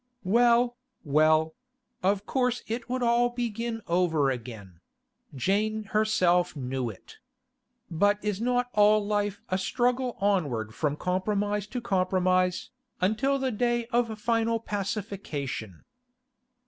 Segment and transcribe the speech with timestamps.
[0.23, 1.53] Well, well;
[2.01, 4.79] of course it would all begin over again;
[5.35, 7.19] Jane herself knew it.
[7.91, 13.85] But is not all life a struggle onward from compromise to compromise, until the day
[13.93, 15.83] of final pacification?